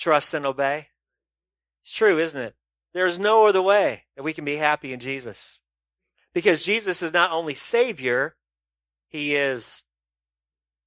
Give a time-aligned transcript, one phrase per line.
[0.00, 0.88] trust and obey?
[1.82, 2.56] It's true, isn't it?
[2.92, 5.60] There's no other way that we can be happy in Jesus.
[6.34, 8.34] Because Jesus is not only Savior,
[9.08, 9.84] He is,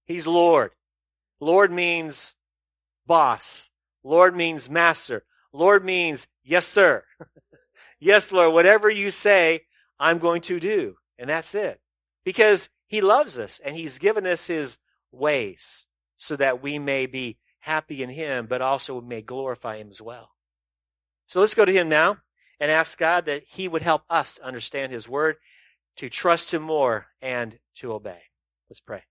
[0.05, 0.71] He's Lord.
[1.39, 2.36] Lord means
[3.05, 3.70] boss.
[4.04, 5.24] Lord means master.
[5.54, 7.04] Lord means yes, sir.
[8.00, 9.62] yes, Lord, whatever you say,
[10.00, 10.96] I'm going to do.
[11.18, 11.80] And that's it.
[12.26, 14.78] Because He loves us and He's given us His
[15.12, 15.86] ways
[16.18, 20.31] so that we may be happy in Him, but also may glorify Him as well.
[21.27, 22.17] So let's go to Him now
[22.59, 25.38] and ask God that He would help us understand His Word,
[25.98, 28.23] to trust Him more, and to obey.
[28.70, 29.04] Let's pray.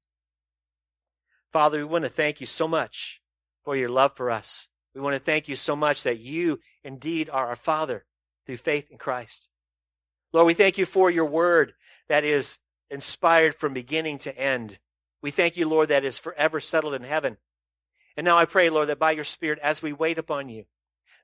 [1.52, 3.20] Father, we want to thank you so much
[3.64, 4.68] for your love for us.
[4.94, 8.04] We want to thank you so much that you indeed are our Father
[8.44, 9.48] through faith in Christ.
[10.32, 11.74] Lord, we thank you for your word
[12.08, 12.58] that is
[12.90, 14.78] inspired from beginning to end.
[15.22, 17.38] We thank you, Lord, that is forever settled in heaven.
[18.16, 20.64] And now I pray, Lord, that by your Spirit, as we wait upon you,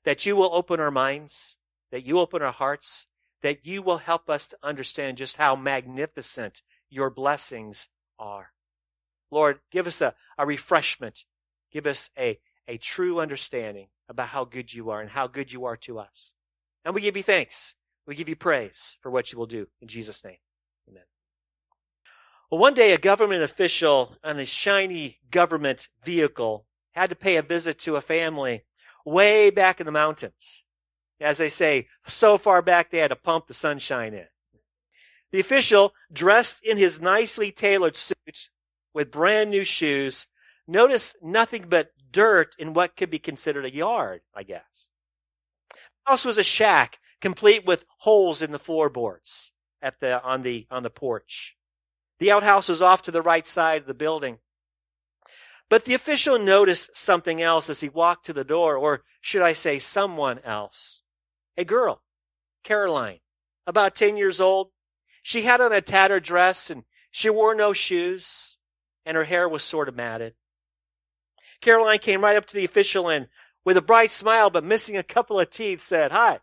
[0.04, 1.58] that you will open our minds,
[1.90, 3.06] that you open our hearts,
[3.42, 8.52] that you will help us to understand just how magnificent your blessings are.
[9.30, 11.24] Lord, give us a, a refreshment.
[11.70, 15.66] Give us a, a true understanding about how good you are and how good you
[15.66, 16.32] are to us.
[16.84, 17.74] And we give you thanks.
[18.06, 19.66] We give you praise for what you will do.
[19.82, 20.38] In Jesus' name.
[20.88, 21.02] Amen.
[22.50, 27.42] Well, one day a government official on a shiny government vehicle had to pay a
[27.42, 28.64] visit to a family
[29.04, 30.64] way back in the mountains.
[31.20, 34.26] As they say, so far back they had to pump the sunshine in.
[35.32, 38.48] The official, dressed in his nicely tailored suit
[38.94, 40.26] with brand new shoes,
[40.66, 44.88] noticed nothing but dirt in what could be considered a yard, I guess.
[45.70, 49.52] The house was a shack, complete with holes in the floorboards
[49.82, 51.56] at the, on the, on the porch.
[52.18, 54.38] The outhouse was off to the right side of the building.
[55.70, 59.52] But the official noticed something else as he walked to the door, or should I
[59.52, 61.02] say someone else.
[61.56, 62.02] A girl,
[62.64, 63.18] Caroline,
[63.66, 64.70] about 10 years old.
[65.22, 68.56] She had on a tattered dress and she wore no shoes
[69.04, 70.34] and her hair was sort of matted.
[71.60, 73.28] Caroline came right up to the official and
[73.64, 76.40] with a bright smile but missing a couple of teeth said, Hi.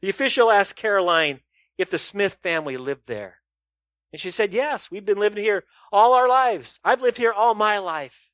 [0.00, 1.40] The official asked Caroline
[1.76, 3.41] if the Smith family lived there.
[4.12, 6.80] And she said, Yes, we've been living here all our lives.
[6.84, 8.30] I've lived here all my life.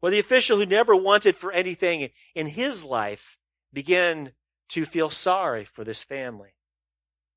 [0.00, 3.36] Well, the official who never wanted for anything in his life
[3.72, 4.32] began
[4.70, 6.54] to feel sorry for this family.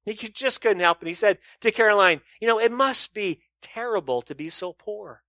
[0.05, 1.07] He just couldn't help it.
[1.07, 5.23] He said to Caroline, You know, it must be terrible to be so poor.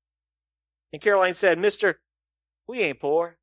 [0.93, 2.01] And Caroline said, Mister,
[2.67, 3.39] we ain't poor.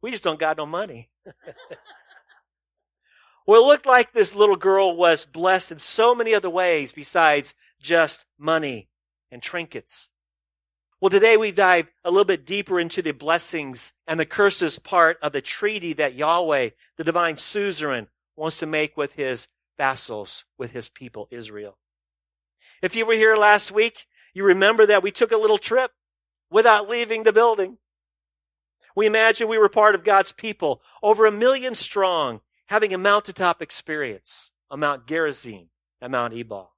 [0.00, 1.10] We just don't got no money.
[3.46, 7.54] well, it looked like this little girl was blessed in so many other ways besides
[7.86, 8.88] just money
[9.30, 10.10] and trinkets.
[11.00, 15.18] Well, today we dive a little bit deeper into the blessings and the curses part
[15.22, 19.48] of the treaty that Yahweh, the divine suzerain, wants to make with his
[19.78, 21.78] vassals, with his people, Israel.
[22.82, 25.92] If you were here last week, you remember that we took a little trip
[26.50, 27.78] without leaving the building.
[28.94, 33.60] We imagine we were part of God's people, over a million strong, having a mountaintop
[33.60, 35.68] experience on Mount Gerizim
[36.00, 36.75] and Mount Ebal.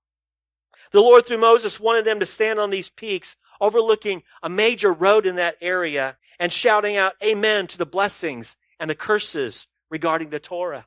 [0.91, 5.27] The Lord, through Moses, wanted them to stand on these peaks overlooking a major road
[5.27, 10.39] in that area and shouting out amen to the blessings and the curses regarding the
[10.39, 10.87] Torah.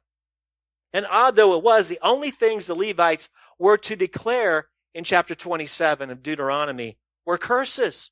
[0.94, 3.30] And odd though it was, the only things the Levites
[3.60, 8.12] were to declare in chapter 27 of Deuteronomy were curses.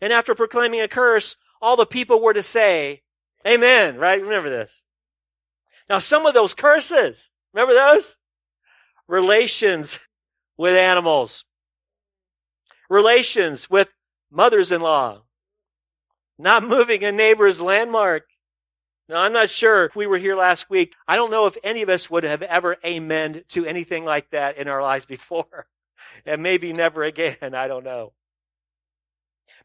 [0.00, 3.02] And after proclaiming a curse, all the people were to say,
[3.46, 4.22] Amen, right?
[4.22, 4.84] Remember this.
[5.88, 8.16] Now, some of those curses, remember those?
[9.08, 9.98] Relations
[10.56, 11.44] with animals.
[12.88, 13.92] Relations with
[14.30, 15.22] mothers-in-law.
[16.38, 18.24] Not moving a neighbor's landmark.
[19.08, 20.94] Now, I'm not sure if we were here last week.
[21.06, 24.56] I don't know if any of us would have ever amen to anything like that
[24.56, 25.66] in our lives before.
[26.26, 27.54] And maybe never again.
[27.54, 28.12] I don't know.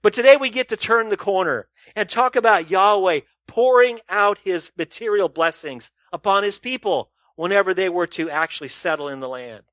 [0.01, 4.71] But today we get to turn the corner and talk about Yahweh pouring out his
[4.77, 9.63] material blessings upon his people whenever they were to actually settle in the land.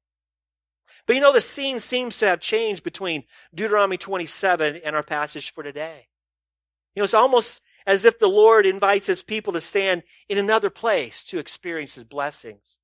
[1.06, 3.24] But you know, the scene seems to have changed between
[3.54, 6.08] Deuteronomy 27 and our passage for today.
[6.94, 10.70] You know, it's almost as if the Lord invites his people to stand in another
[10.70, 12.78] place to experience his blessings.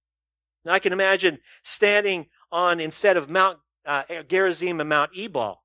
[0.64, 5.62] Now I can imagine standing on, instead of Mount uh, Gerizim and Mount Ebal,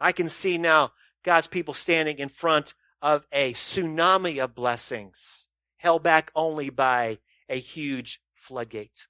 [0.00, 0.92] I can see now
[1.22, 7.18] God's people standing in front of a tsunami of blessings, held back only by
[7.50, 9.06] a huge floodgate.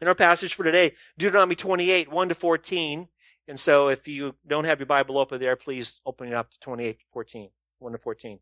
[0.00, 3.08] In our passage for today, Deuteronomy 28, 1 to 14.
[3.46, 6.60] And so if you don't have your Bible open there, please open it up to
[6.60, 8.38] 28, 14, 1 to 14.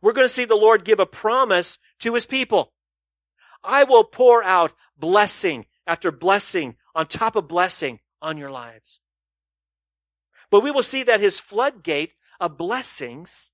[0.00, 2.72] we're going to see the Lord give a promise to his people.
[3.62, 9.00] I will pour out blessing after blessing on top of blessing on your lives.
[10.50, 13.50] But we will see that his floodgate of blessings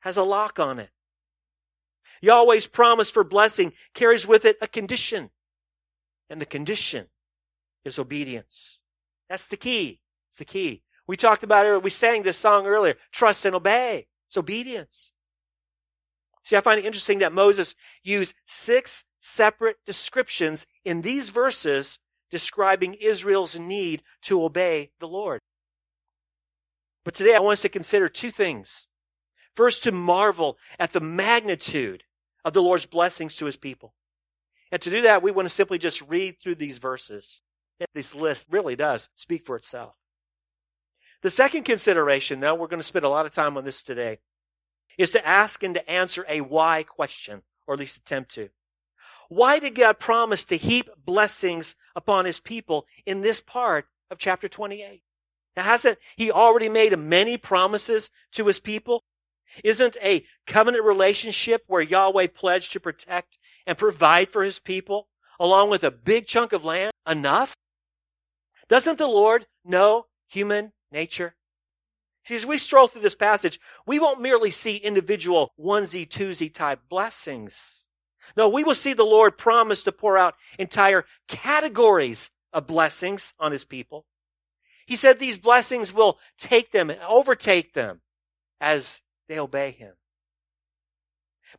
[0.00, 0.90] has a lock on it.
[2.20, 5.30] Yahweh's promise for blessing carries with it a condition.
[6.30, 7.06] And the condition
[7.84, 8.82] is obedience.
[9.28, 10.00] That's the key.
[10.28, 10.82] It's the key.
[11.06, 12.94] We talked about it, we sang this song earlier.
[13.12, 14.08] Trust and obey.
[14.28, 15.12] It's obedience.
[16.44, 21.98] See, I find it interesting that Moses used six separate descriptions in these verses
[22.30, 25.40] describing Israel's need to obey the Lord.
[27.04, 28.86] But today I want us to consider two things.
[29.54, 32.04] First, to marvel at the magnitude
[32.44, 33.94] of the Lord's blessings to his people.
[34.70, 37.40] And to do that, we want to simply just read through these verses.
[37.94, 39.94] This list really does speak for itself.
[41.22, 44.18] The second consideration, though, we're going to spend a lot of time on this today,
[44.98, 48.50] is to ask and to answer a why question, or at least attempt to.
[49.28, 54.48] Why did God promise to heap blessings upon his people in this part of chapter
[54.48, 55.02] 28?
[55.56, 59.04] Now, hasn't he already made many promises to his people?
[59.64, 65.08] Isn't a covenant relationship where Yahweh pledged to protect and provide for his people,
[65.40, 67.54] along with a big chunk of land, enough?
[68.68, 71.34] Doesn't the Lord know human nature?
[72.24, 76.80] See, as we stroll through this passage, we won't merely see individual onesie twosie type
[76.88, 77.86] blessings.
[78.36, 83.52] No, we will see the Lord promise to pour out entire categories of blessings on
[83.52, 84.04] his people.
[84.86, 88.02] He said these blessings will take them and overtake them
[88.60, 89.94] as they obey him.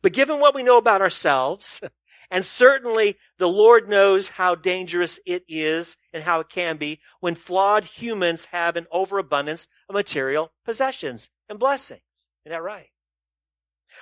[0.02, 1.80] But given what we know about ourselves,
[2.30, 7.34] and certainly the Lord knows how dangerous it is and how it can be when
[7.34, 12.02] flawed humans have an overabundance of material possessions and blessings.
[12.44, 12.88] Isn't that right?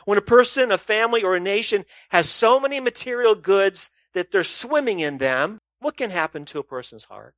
[0.04, 4.44] When a person, a family, or a nation has so many material goods that they're
[4.44, 7.34] swimming in them, what can happen to a person's heart?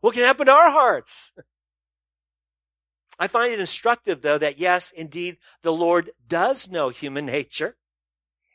[0.00, 1.32] What can happen to our hearts?
[3.22, 7.76] I find it instructive, though, that yes, indeed, the Lord does know human nature.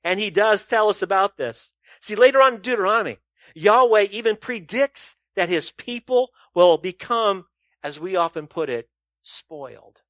[0.04, 1.72] And he does tell us about this.
[2.02, 3.20] See, later on in Deuteronomy,
[3.56, 7.46] Yahweh even predicts that his people will become,
[7.82, 8.90] as we often put it,
[9.24, 10.02] spoiled.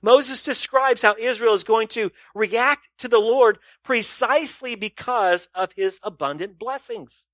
[0.00, 5.98] Moses describes how Israel is going to react to the Lord precisely because of his
[6.04, 7.26] abundant blessings.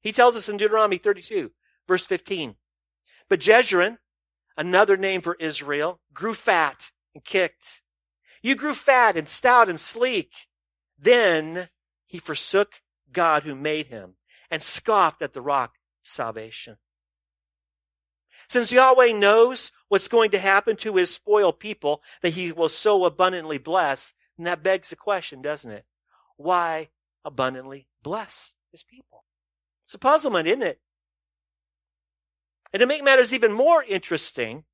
[0.00, 1.50] He tells us in Deuteronomy 32,
[1.86, 2.54] verse 15.
[3.28, 3.98] But Jeshurun,
[4.58, 7.80] another name for Israel, grew fat and kicked.
[8.42, 10.32] You grew fat and stout and sleek.
[10.98, 11.70] Then
[12.06, 14.16] he forsook God who made him
[14.50, 16.76] and scoffed at the rock salvation.
[18.48, 23.04] Since Yahweh knows what's going to happen to his spoiled people that he will so
[23.04, 25.84] abundantly bless, and that begs the question, doesn't it?
[26.36, 26.88] Why
[27.24, 29.24] abundantly bless his people?
[29.84, 30.80] It's a puzzlement, isn't it?
[32.72, 34.64] And to make matters even more interesting,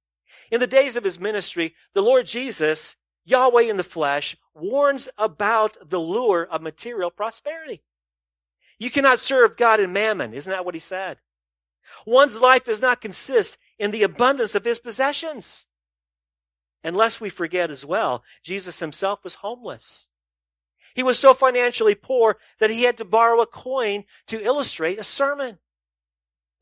[0.50, 5.76] in the days of his ministry, the Lord Jesus, Yahweh in the flesh, warns about
[5.88, 7.82] the lure of material prosperity.
[8.78, 10.34] You cannot serve God and mammon.
[10.34, 11.18] Isn't that what he said?
[12.06, 15.66] One's life does not consist in the abundance of his possessions.
[16.82, 20.08] Unless we forget as well, Jesus himself was homeless.
[20.94, 25.04] He was so financially poor that he had to borrow a coin to illustrate a
[25.04, 25.58] sermon.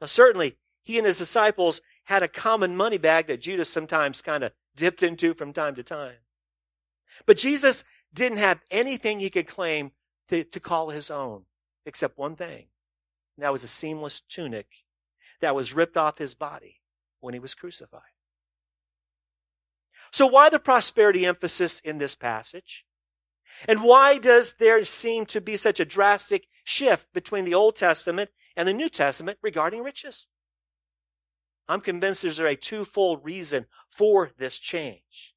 [0.01, 4.43] Now, certainly, he and his disciples had a common money bag that Judas sometimes kind
[4.43, 6.17] of dipped into from time to time.
[7.27, 9.93] But Jesus didn't have anything he could claim
[10.29, 11.45] to, to call his own
[11.87, 12.67] except one thing.
[13.37, 14.67] And that was a seamless tunic
[15.41, 16.81] that was ripped off his body
[17.21, 18.03] when he was crucified.
[20.13, 22.85] So why the prosperity emphasis in this passage?
[23.69, 28.31] And why does there seem to be such a drastic shift between the Old Testament
[28.57, 30.27] and the New Testament regarding riches?
[31.69, 35.35] I'm convinced there's a twofold reason for this change.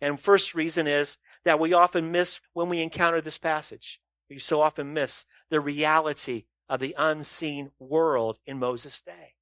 [0.00, 4.00] And first reason is that we often miss when we encounter this passage.
[4.28, 9.34] We so often miss the reality of the unseen world in Moses' day.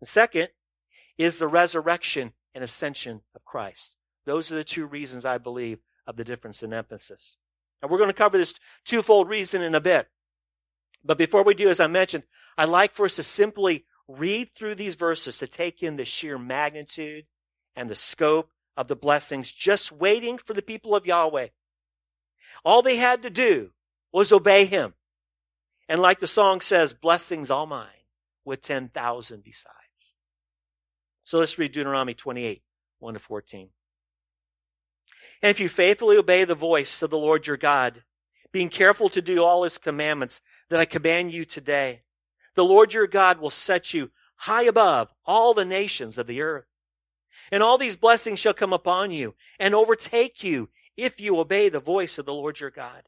[0.00, 0.48] And second
[1.18, 3.96] is the resurrection and ascension of Christ.
[4.24, 7.36] Those are the two reasons I believe of the difference in emphasis.
[7.82, 10.08] And we're going to cover this twofold reason in a bit.
[11.04, 12.24] But before we do, as I mentioned,
[12.58, 13.84] I'd like for us to simply
[14.18, 17.26] read through these verses to take in the sheer magnitude
[17.76, 21.48] and the scope of the blessings just waiting for the people of Yahweh.
[22.64, 23.70] All they had to do
[24.12, 24.94] was obey him.
[25.88, 27.88] And like the song says, blessings all mine
[28.44, 30.14] with 10,000 besides.
[31.24, 32.62] So let's read Deuteronomy 28,
[32.98, 33.68] 1 to 14.
[35.42, 38.02] And if you faithfully obey the voice of the Lord your God,
[38.52, 42.02] being careful to do all his commandments that I command you today,
[42.60, 46.66] the Lord your God will set you high above all the nations of the earth.
[47.50, 51.80] And all these blessings shall come upon you and overtake you if you obey the
[51.80, 53.04] voice of the Lord your God.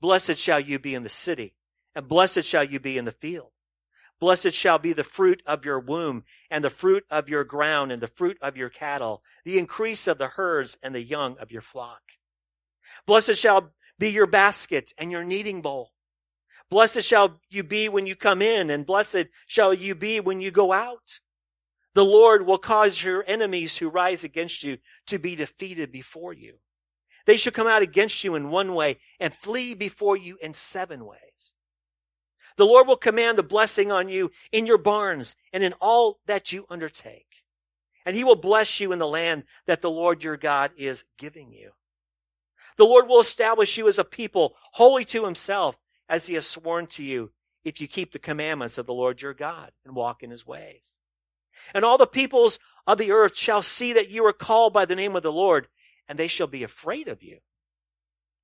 [0.00, 1.54] Blessed shall you be in the city,
[1.94, 3.52] and blessed shall you be in the field.
[4.18, 8.02] Blessed shall be the fruit of your womb, and the fruit of your ground, and
[8.02, 11.62] the fruit of your cattle, the increase of the herds, and the young of your
[11.62, 12.02] flock.
[13.06, 13.70] Blessed shall
[14.00, 15.92] be your basket and your kneading bowl.
[16.72, 20.50] Blessed shall you be when you come in, and blessed shall you be when you
[20.50, 21.20] go out.
[21.92, 26.54] The Lord will cause your enemies who rise against you to be defeated before you.
[27.26, 31.04] They shall come out against you in one way and flee before you in seven
[31.04, 31.52] ways.
[32.56, 36.52] The Lord will command the blessing on you in your barns and in all that
[36.52, 37.44] you undertake.
[38.06, 41.52] And he will bless you in the land that the Lord your God is giving
[41.52, 41.72] you.
[42.78, 45.76] The Lord will establish you as a people holy to himself
[46.08, 47.32] as he has sworn to you
[47.64, 50.98] if you keep the commandments of the Lord your God and walk in his ways.
[51.74, 54.96] And all the peoples of the earth shall see that you are called by the
[54.96, 55.68] name of the Lord,
[56.08, 57.38] and they shall be afraid of you.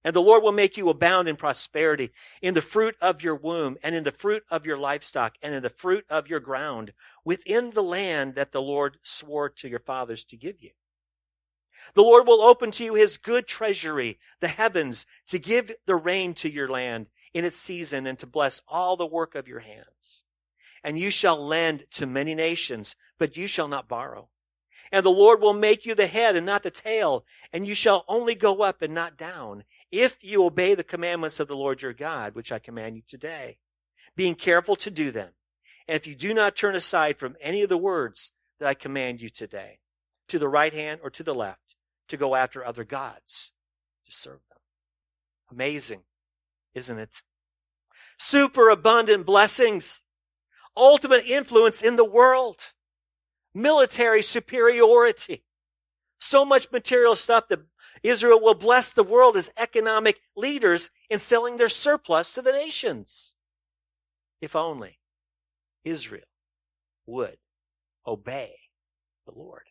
[0.04, 3.76] And the Lord will make you abound in prosperity, in the fruit of your womb,
[3.82, 6.92] and in the fruit of your livestock, and in the fruit of your ground,
[7.24, 10.70] within the land that the Lord swore to your fathers to give you.
[11.94, 16.32] The Lord will open to you his good treasury, the heavens, to give the rain
[16.34, 20.24] to your land in its season and to bless all the work of your hands.
[20.84, 24.28] And you shall lend to many nations, but you shall not borrow.
[24.90, 28.04] And the Lord will make you the head and not the tail, and you shall
[28.08, 31.92] only go up and not down, if you obey the commandments of the Lord your
[31.92, 33.58] God, which I command you today,
[34.16, 35.30] being careful to do them.
[35.86, 39.20] And if you do not turn aside from any of the words that I command
[39.20, 39.78] you today,
[40.28, 41.74] to the right hand or to the left,
[42.08, 43.52] to go after other gods,
[44.06, 44.58] to serve them.
[45.50, 46.02] Amazing,
[46.74, 47.22] isn't it?
[48.18, 50.02] Super abundant blessings,
[50.76, 52.72] ultimate influence in the world,
[53.54, 55.44] military superiority,
[56.20, 57.60] so much material stuff that
[58.02, 63.34] Israel will bless the world as economic leaders in selling their surplus to the nations.
[64.40, 64.98] If only
[65.84, 66.22] Israel
[67.06, 67.38] would
[68.06, 68.54] obey
[69.26, 69.64] the Lord.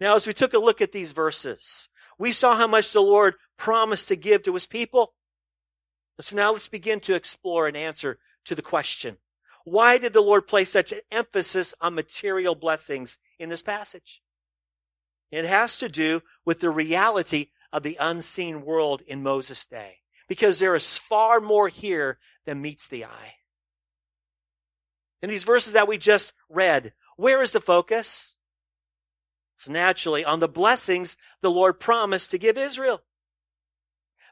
[0.00, 3.34] Now, as we took a look at these verses, we saw how much the Lord
[3.56, 5.14] promised to give to his people.
[6.20, 9.18] So now let's begin to explore an answer to the question.
[9.64, 14.22] Why did the Lord place such an emphasis on material blessings in this passage?
[15.30, 19.98] It has to do with the reality of the unseen world in Moses' day.
[20.28, 23.34] Because there is far more here than meets the eye.
[25.22, 28.35] In these verses that we just read, where is the focus?
[29.56, 33.02] It's naturally on the blessings the Lord promised to give Israel.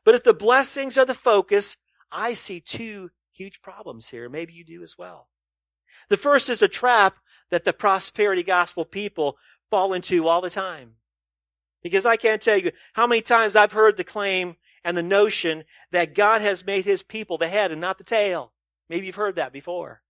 [0.04, 1.76] But if the blessings are the focus,
[2.12, 4.28] I see two huge problems here.
[4.28, 5.28] Maybe you do as well.
[6.08, 7.16] The first is a trap
[7.50, 9.36] that the prosperity gospel people
[9.70, 10.96] fall into all the time.
[11.82, 15.64] Because I can't tell you how many times I've heard the claim and the notion
[15.90, 18.52] that God has made his people the head and not the tail.
[18.88, 20.02] Maybe you've heard that before.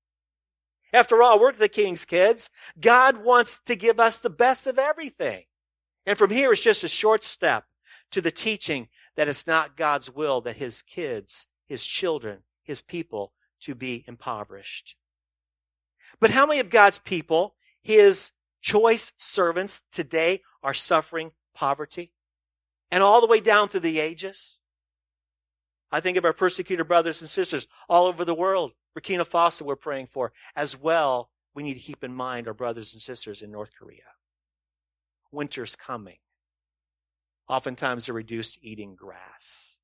[0.94, 2.50] After all, we're the king's kids.
[2.80, 5.42] God wants to give us the best of everything.
[6.06, 7.64] And from here, it's just a short step
[8.12, 8.86] to the teaching
[9.16, 13.32] that it's not God's will that his kids, his children, his people
[13.62, 14.94] to be impoverished.
[16.20, 18.30] But how many of God's people, his
[18.62, 22.12] choice servants today are suffering poverty
[22.92, 24.60] and all the way down through the ages?
[25.94, 28.72] I think of our persecuted brothers and sisters all over the world.
[28.98, 30.32] Burkina Faso we're praying for.
[30.56, 34.02] As well, we need to keep in mind our brothers and sisters in North Korea.
[35.30, 36.16] Winter's coming.
[37.48, 39.78] Oftentimes they're reduced to eating grass.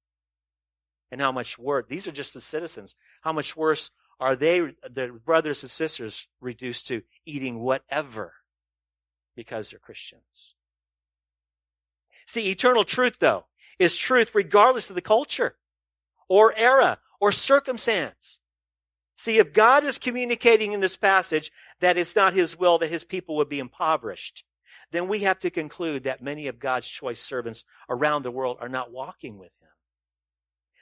[1.13, 2.97] And how much worse, these are just the citizens.
[3.21, 8.35] How much worse are they, the brothers and sisters, reduced to eating whatever
[9.37, 10.57] because they're Christians?
[12.27, 13.45] See, eternal truth, though,
[13.79, 15.55] is truth regardless of the culture
[16.31, 18.39] or era or circumstance.
[19.17, 23.05] See, if God is communicating in this passage that it's not his will that his
[23.05, 24.45] people would be impoverished,
[24.93, 28.69] then we have to conclude that many of God's choice servants around the world are
[28.69, 29.69] not walking with him.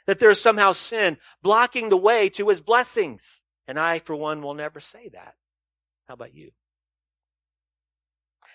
[0.06, 3.42] That there is somehow sin blocking the way to his blessings.
[3.66, 5.34] And I, for one, will never say that.
[6.06, 6.52] How about you?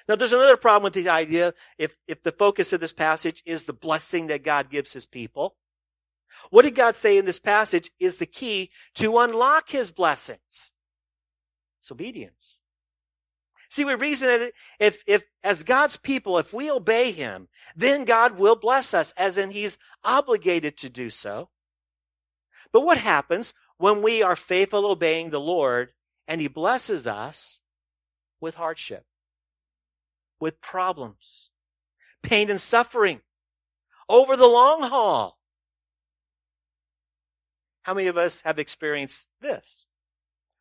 [0.08, 3.66] Now, there's another problem with the idea if, if the focus of this passage is
[3.66, 5.56] the blessing that God gives his people.
[6.50, 10.72] What did God say in this passage is the key to unlock his blessings?
[11.80, 12.60] It's obedience.
[13.74, 18.38] See, we reason it if, if, as God's people, if we obey Him, then God
[18.38, 21.50] will bless us, as in He's obligated to do so.
[22.72, 25.90] But what happens when we are faithful obeying the Lord
[26.28, 27.62] and He blesses us
[28.40, 29.08] with hardship,
[30.40, 31.50] with problems,
[32.22, 33.22] pain and suffering
[34.08, 35.40] over the long haul?
[37.84, 39.86] How many of us have experienced this?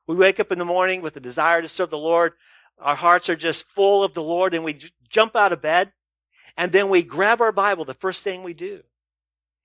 [0.06, 2.32] We wake up in the morning with a desire to serve the Lord,
[2.78, 5.92] our hearts are just full of the Lord and we j- jump out of bed
[6.56, 8.82] and then we grab our Bible the first thing we do.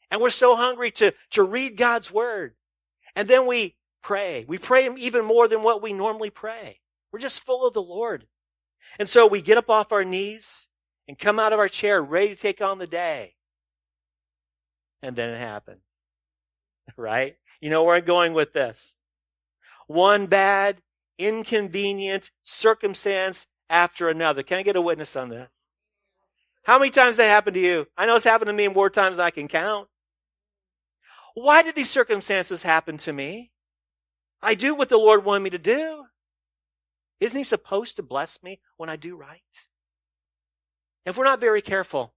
[0.10, 2.56] And we're so hungry to, to read God's word.
[3.16, 4.46] And then we pray.
[4.48, 6.80] We pray even more than what we normally pray.
[7.12, 8.28] We're just full of the Lord.
[9.00, 10.68] And so we get up off our knees
[11.08, 13.36] and come out of our chair ready to take on the day.
[15.02, 15.82] And then it happens.
[16.96, 17.36] Right?
[17.62, 18.96] You know where I'm going with this.
[19.88, 20.82] One bad
[21.18, 24.44] inconvenient circumstance after another.
[24.44, 25.50] Can I get a witness on this?
[26.64, 27.88] How many times that happened to you?
[27.98, 29.88] I know it's happened to me more times than I can count.
[31.34, 33.52] Why did these circumstances happen to me?
[34.42, 36.06] I do what the Lord wanted me to do.
[37.20, 39.68] Isn't He supposed to bless me when I do right?
[41.06, 42.14] If we're not very careful,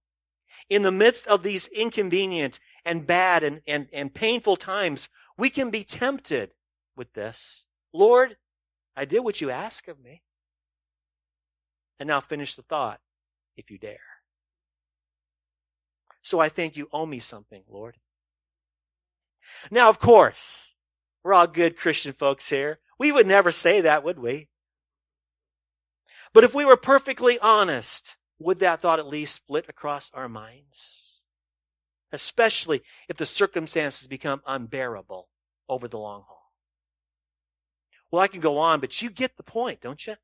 [0.69, 5.69] in the midst of these inconvenient and bad and, and, and painful times, we can
[5.69, 6.51] be tempted
[6.95, 7.65] with this.
[7.93, 8.37] Lord,
[8.95, 10.23] I did what you asked of me.
[11.99, 12.99] And now finish the thought,
[13.55, 13.99] if you dare.
[16.23, 17.97] So I think you owe me something, Lord.
[19.69, 20.75] Now, of course,
[21.23, 22.79] we're all good Christian folks here.
[22.97, 24.49] We would never say that, would we?
[26.33, 31.10] But if we were perfectly honest, would that thought at least flit across our minds?
[32.11, 35.29] Especially if the circumstances become unbearable
[35.69, 36.51] over the long haul.
[38.11, 40.15] Well, I can go on, but you get the point, don't you?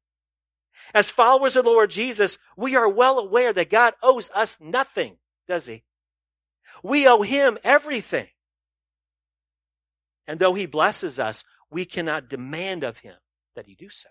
[0.93, 5.17] As followers of the Lord Jesus, we are well aware that God owes us nothing,
[5.47, 5.83] does he?
[6.83, 8.27] We owe him everything.
[10.27, 13.15] And though he blesses us, we cannot demand of him
[13.55, 14.09] that he do so.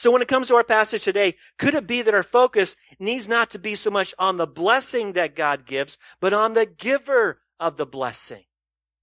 [0.00, 3.28] So when it comes to our passage today, could it be that our focus needs
[3.28, 7.42] not to be so much on the blessing that God gives, but on the giver
[7.60, 8.44] of the blessing,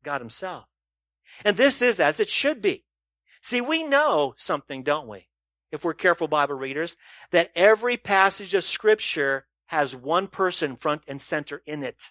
[0.02, 0.66] God himself?
[1.46, 2.84] And this is as it should be.
[3.44, 5.28] See, we know something, don't we?
[5.72, 6.98] If we're careful Bible readers,
[7.30, 12.06] that every passage of scripture has one person front and center in it.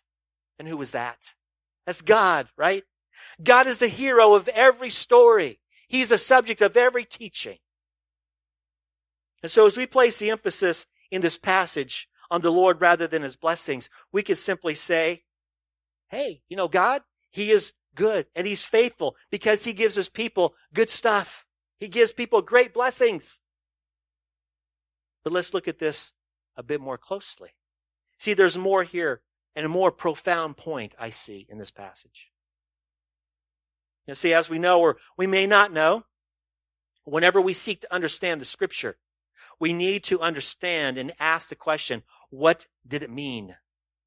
[0.60, 1.34] And who was that?
[1.86, 2.84] That's God, right?
[3.42, 5.58] God is the hero of every story.
[5.88, 7.58] He's the subject of every teaching.
[9.42, 13.22] And so as we place the emphasis in this passage on the Lord rather than
[13.22, 15.22] his blessings, we could simply say,
[16.08, 20.54] Hey, you know, God, He is good and he's faithful because he gives his people
[20.72, 21.44] good stuff.
[21.80, 23.40] He gives people great blessings.
[25.24, 26.12] But let's look at this
[26.56, 27.50] a bit more closely.
[28.18, 29.22] See, there's more here
[29.56, 32.30] and a more profound point I see in this passage.
[34.06, 36.04] You see, as we know or we may not know,
[37.04, 38.96] whenever we seek to understand the scripture,
[39.58, 43.56] we need to understand and ask the question, what did it mean?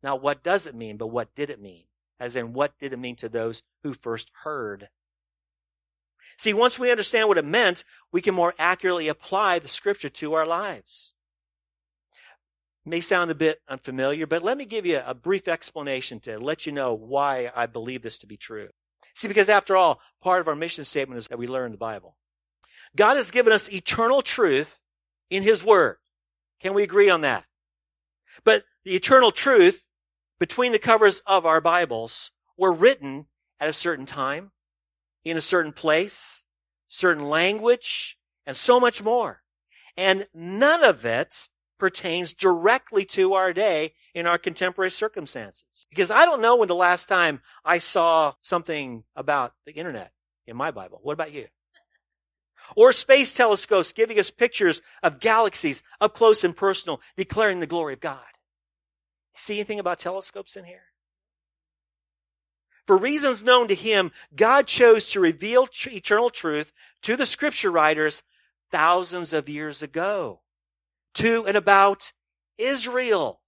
[0.02, 1.86] Now, what does it mean, but what did it mean?
[2.20, 4.90] as in what did it mean to those who first heard.
[6.38, 10.34] See, once we understand what it meant, we can more accurately apply the scripture to
[10.34, 11.14] our lives.
[12.86, 16.38] It may sound a bit unfamiliar, but let me give you a brief explanation to
[16.40, 18.70] let you know why I believe this to be true.
[19.16, 22.16] See, because after all, part of our mission statement is that we learn the Bible.
[22.96, 24.80] God has given us eternal truth
[25.30, 25.98] in His Word.
[26.60, 27.46] Can we agree on that?
[28.44, 29.86] But the eternal truth
[30.40, 33.28] between the covers of our Bibles were written
[33.60, 34.52] at a certain time,
[35.24, 36.46] in a certain place,
[36.88, 39.42] certain language, and so much more.
[39.98, 45.88] And none of it pertains directly to our day in our contemporary circumstances.
[45.90, 50.12] Because I don't know when the last time I saw something about the internet
[50.46, 51.00] in my Bible.
[51.04, 51.48] What about you?
[52.76, 57.94] Or space telescopes giving us pictures of galaxies up close and personal, declaring the glory
[57.94, 58.20] of God.
[59.36, 60.84] See anything about telescopes in here?
[62.86, 67.72] For reasons known to him, God chose to reveal tr- eternal truth to the scripture
[67.72, 68.24] writers
[68.72, 70.42] thousands of years ago
[71.16, 72.12] to and about
[72.58, 73.42] Israel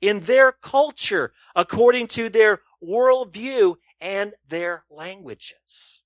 [0.00, 6.02] in their culture according to their worldview and their languages.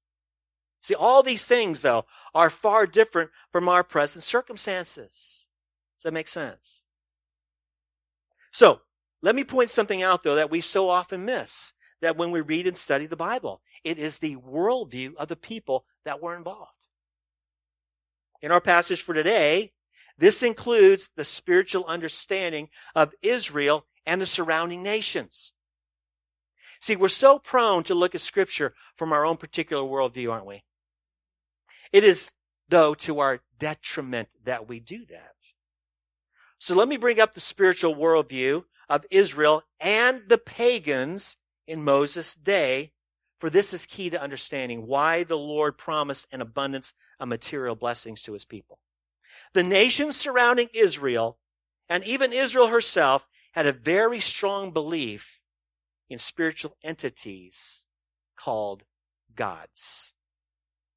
[0.84, 5.46] See, all these things, though, are far different from our present circumstances.
[5.96, 6.82] Does that make sense?
[8.52, 8.82] So,
[9.22, 12.66] let me point something out, though, that we so often miss that when we read
[12.66, 16.70] and study the Bible, it is the worldview of the people that were involved.
[18.42, 19.72] in our passage for today,
[20.18, 25.54] this includes the spiritual understanding of Israel and the surrounding nations.
[26.78, 30.62] See, we're so prone to look at scripture from our own particular worldview, aren't we?
[31.94, 32.32] It is,
[32.68, 35.36] though, to our detriment that we do that.
[36.58, 41.36] So let me bring up the spiritual worldview of Israel and the pagans
[41.68, 42.94] in Moses' day,
[43.38, 48.24] for this is key to understanding why the Lord promised an abundance of material blessings
[48.24, 48.80] to his people.
[49.52, 51.38] The nations surrounding Israel,
[51.88, 55.40] and even Israel herself, had a very strong belief
[56.10, 57.84] in spiritual entities
[58.36, 58.82] called
[59.36, 60.12] gods.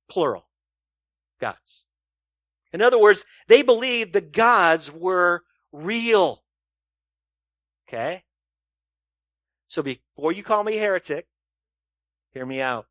[0.10, 0.48] Plural.
[1.39, 1.86] Gods.
[2.73, 6.43] In other words, they believed the gods were real.
[7.88, 8.23] Okay?
[9.67, 11.28] So before you call me heretic,
[12.34, 12.88] hear me out.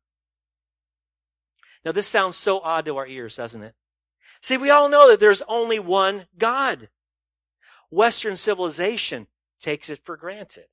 [1.85, 3.75] Now this sounds so odd to our ears, doesn't it?
[4.41, 6.89] See, we all know that there's only one God.
[7.89, 9.27] Western civilization
[9.59, 10.65] takes it for granted.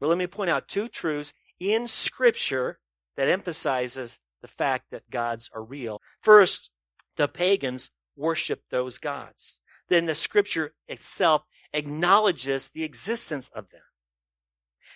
[0.00, 2.78] But let me point out two truths in scripture
[3.16, 6.00] that emphasizes the fact that gods are real.
[6.20, 6.70] First,
[7.16, 9.60] the pagans worship those gods.
[9.88, 13.82] Then the scripture itself acknowledges the existence of them.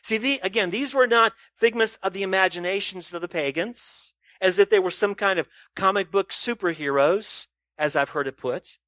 [0.03, 4.69] See, the, again, these were not figments of the imaginations of the pagans, as if
[4.69, 7.47] they were some kind of comic book superheroes,
[7.79, 8.79] as I've heard it put.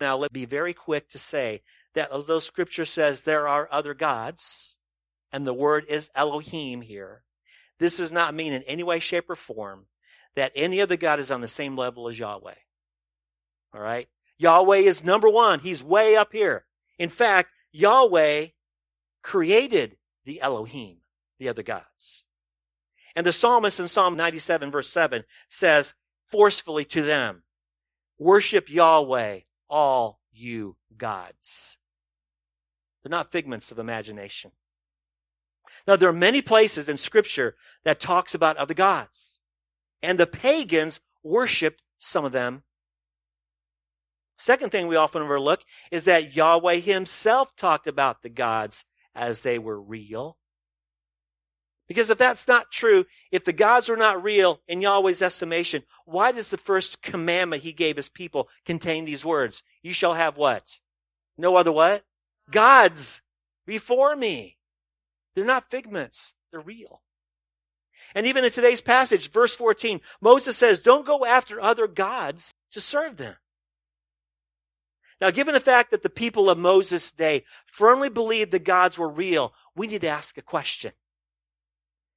[0.00, 1.62] Now, let me be very quick to say
[1.94, 4.78] that although scripture says there are other gods,
[5.32, 7.23] and the word is Elohim here,
[7.78, 9.86] this does not mean in any way, shape, or form
[10.36, 12.54] that any other God is on the same level as Yahweh.
[13.74, 14.08] All right?
[14.38, 15.60] Yahweh is number one.
[15.60, 16.64] He's way up here.
[16.98, 18.48] In fact, Yahweh
[19.22, 20.98] created the Elohim,
[21.38, 22.24] the other gods.
[23.16, 25.94] And the psalmist in Psalm 97 verse 7 says
[26.30, 27.42] forcefully to them,
[28.18, 31.78] worship Yahweh, all you gods.
[33.02, 34.52] They're not figments of imagination.
[35.86, 39.40] Now, there are many places in scripture that talks about other gods.
[40.02, 42.62] And the pagans worshiped some of them.
[44.38, 49.58] Second thing we often overlook is that Yahweh himself talked about the gods as they
[49.58, 50.38] were real.
[51.86, 56.32] Because if that's not true, if the gods were not real in Yahweh's estimation, why
[56.32, 59.62] does the first commandment he gave his people contain these words?
[59.82, 60.78] You shall have what?
[61.36, 62.04] No other what?
[62.50, 63.20] Gods
[63.66, 64.56] before me.
[65.34, 66.34] They're not figments.
[66.50, 67.02] They're real.
[68.14, 72.80] And even in today's passage, verse 14, Moses says, don't go after other gods to
[72.80, 73.36] serve them.
[75.20, 79.08] Now, given the fact that the people of Moses' day firmly believed the gods were
[79.08, 80.92] real, we need to ask a question.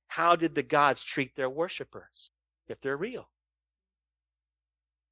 [0.07, 2.31] How did the gods treat their worshippers
[2.67, 3.29] if they're real?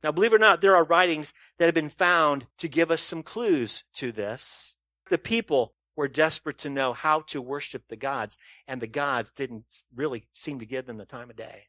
[0.04, 3.02] Now, believe it or not, there are writings that have been found to give us
[3.02, 4.76] some clues to this.
[5.10, 9.84] The people were desperate to know how to worship the gods, and the gods didn't
[9.95, 11.67] really seem to give them the time of day.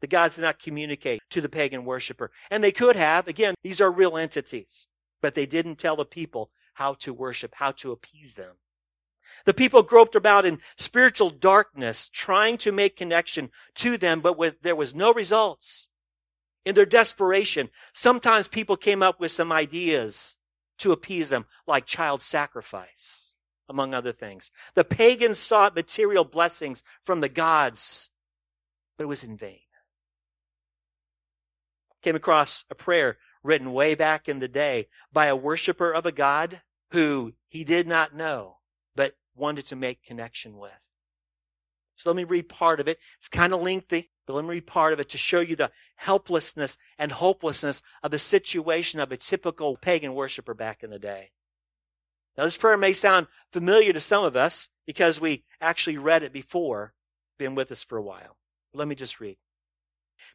[0.00, 2.30] The gods did not communicate to the pagan worshiper.
[2.50, 3.28] And they could have.
[3.28, 4.86] Again, these are real entities.
[5.20, 8.56] But they didn't tell the people how to worship, how to appease them.
[9.44, 14.62] The people groped about in spiritual darkness, trying to make connection to them, but with,
[14.62, 15.88] there was no results.
[16.64, 20.36] In their desperation, sometimes people came up with some ideas
[20.80, 23.34] to appease them, like child sacrifice,
[23.68, 24.50] among other things.
[24.74, 28.10] The pagans sought material blessings from the gods,
[28.96, 29.60] but it was in vain.
[32.02, 36.12] Came across a prayer written way back in the day by a worshiper of a
[36.12, 36.62] God
[36.92, 38.56] who he did not know
[38.96, 40.89] but wanted to make connection with.
[42.00, 42.98] So let me read part of it.
[43.18, 45.70] It's kind of lengthy, but let me read part of it to show you the
[45.96, 51.32] helplessness and hopelessness of the situation of a typical pagan worshiper back in the day.
[52.38, 56.32] Now, this prayer may sound familiar to some of us because we actually read it
[56.32, 56.94] before,
[57.38, 58.38] been with us for a while.
[58.72, 59.36] Let me just read.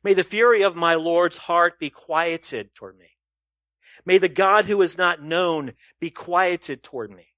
[0.04, 3.17] May the fury of my Lord's heart be quieted toward me.
[4.06, 7.30] May the God who is not known be quieted toward me.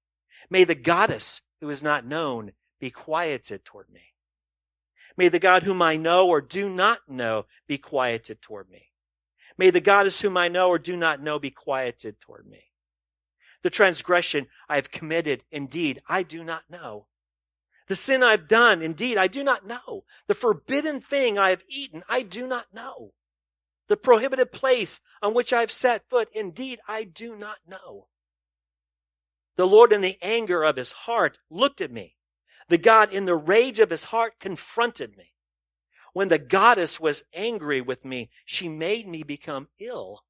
[0.50, 4.02] May the goddess who is not known be quieted toward me.
[5.18, 8.92] May the God whom I know or do not know be quieted toward me.
[9.58, 12.66] May the goddess whom I know or do not know be quieted toward me.
[13.64, 17.08] The transgression I have committed, indeed, I do not know.
[17.88, 20.04] The sin I've done, indeed, I do not know.
[20.28, 23.14] The forbidden thing I have eaten, I do not know.
[23.88, 28.06] The prohibited place on which I have set foot, indeed, I do not know.
[29.56, 32.17] The Lord in the anger of his heart looked at me.
[32.68, 35.32] The God in the rage of his heart confronted me.
[36.12, 40.24] When the goddess was angry with me, she made me become ill.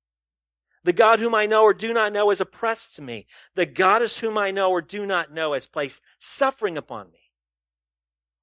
[0.84, 3.26] The God whom I know or do not know is oppressed me.
[3.54, 7.18] The goddess whom I know or do not know has placed suffering upon me.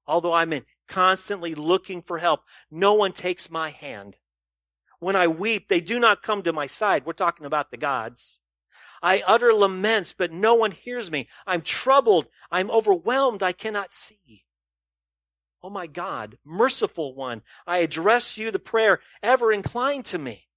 [0.06, 0.52] Although I'm
[0.86, 4.16] constantly looking for help, no one takes my hand.
[5.00, 7.04] When I weep, they do not come to my side.
[7.04, 8.38] We're talking about the gods.
[9.06, 11.28] I utter laments, but no one hears me.
[11.46, 12.26] I'm troubled.
[12.50, 13.40] I'm overwhelmed.
[13.40, 14.46] I cannot see.
[15.62, 20.48] Oh my God, merciful one, I address you the prayer, ever inclined to me.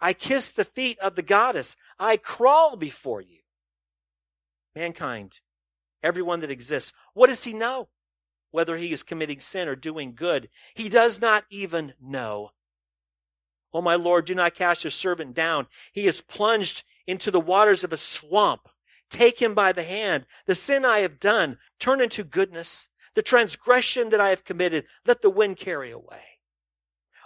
[0.00, 1.74] I kiss the feet of the goddess.
[1.98, 3.40] I crawl before you.
[4.76, 5.40] Mankind,
[6.00, 7.88] everyone that exists, what does he know?
[8.52, 12.50] Whether he is committing sin or doing good, he does not even know.
[13.72, 15.66] Oh, my Lord, do not cast your servant down.
[15.92, 18.68] He is plunged into the waters of a swamp.
[19.10, 20.26] Take him by the hand.
[20.46, 22.88] The sin I have done, turn into goodness.
[23.14, 26.22] The transgression that I have committed, let the wind carry away.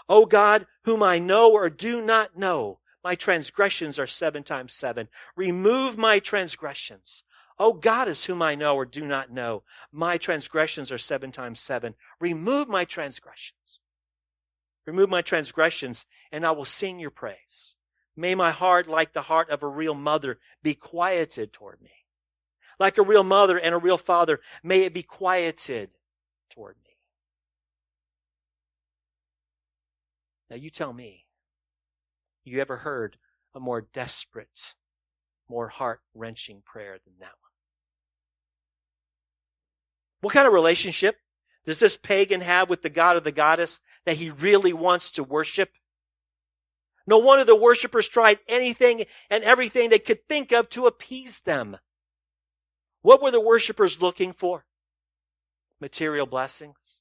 [0.08, 5.08] O God, whom I know or do not know, my transgressions are seven times seven.
[5.36, 7.22] Remove my transgressions.
[7.58, 11.94] O goddess whom I know or do not know, my transgressions are seven times seven.
[12.20, 13.80] Remove my transgressions.
[14.86, 17.74] Remove my transgressions, and I will sing your praise.
[18.18, 21.92] May my heart, like the heart of a real mother, be quieted toward me.
[22.81, 25.90] Like a real mother and a real father, may it be quieted
[26.50, 26.96] toward me.
[30.50, 31.26] Now you tell me,
[32.42, 33.18] you ever heard
[33.54, 34.74] a more desperate,
[35.48, 37.52] more heart wrenching prayer than that one?
[40.22, 41.18] What kind of relationship
[41.64, 45.22] does this pagan have with the God of the goddess that he really wants to
[45.22, 45.70] worship?
[47.09, 51.79] No wonder the worshippers tried anything and everything they could think of to appease them.
[53.01, 54.66] What were the worshippers looking for?
[55.81, 57.01] Material blessings,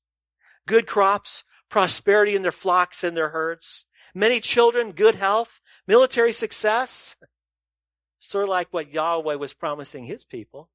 [0.66, 3.84] good crops, prosperity in their flocks and their herds,
[4.16, 7.18] many children, good health, military success.
[8.20, 10.70] Sort of like what Yahweh was promising his people.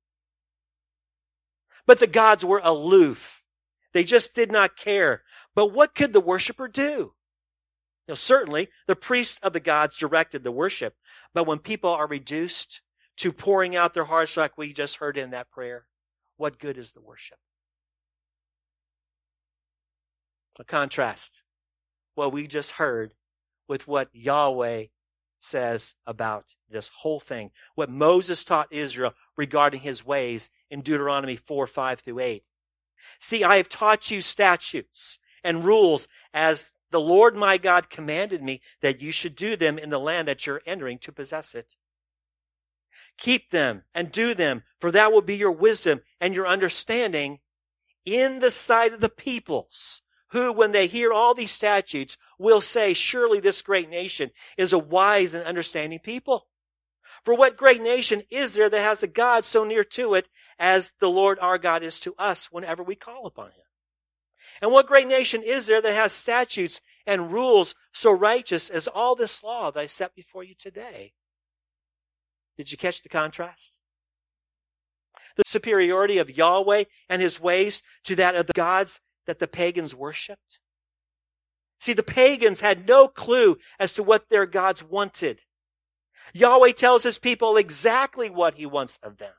[1.87, 3.43] But the gods were aloof.
[3.95, 5.23] They just did not care.
[5.55, 7.15] But what could the worshiper do?
[8.15, 10.97] Certainly the priests of the gods directed the worship,
[11.35, 12.81] but when people are reduced
[13.19, 15.87] to pouring out their hearts like we just heard in that prayer,
[16.37, 17.39] what good is the worship?
[20.59, 21.43] A contrast
[22.15, 23.15] what we just heard
[23.69, 24.87] with what Yahweh
[25.41, 27.51] says about this whole thing.
[27.75, 32.45] What Moses taught Israel regarding his ways in Deuteronomy 4, 5 through 8.
[33.19, 38.61] See, I have taught you statutes and rules as the Lord my God commanded me
[38.81, 41.75] that you should do them in the land that you're entering to possess it.
[43.19, 47.41] Keep them and do them, for that will be your wisdom and your understanding
[48.05, 52.95] in the sight of the peoples who, when they hear all these statutes, will say,
[52.95, 56.47] surely this great nation is a wise and understanding people.
[57.25, 60.29] For what great nation is there that has a God so near to it
[60.59, 63.65] as the Lord our God is to us whenever we call upon him?
[64.63, 69.17] And what great nation is there that has statutes and rules so righteous as all
[69.17, 71.13] this law that I set before you today?
[72.57, 73.81] Did you catch the contrast?
[75.35, 79.97] The superiority of Yahweh and his ways to that of the gods that the pagans
[79.97, 80.61] worshiped?
[81.81, 85.41] See, the pagans had no clue as to what their gods wanted.
[86.33, 89.33] Yahweh tells his people exactly what he wants of them.